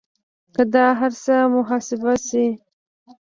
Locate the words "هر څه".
0.99-1.35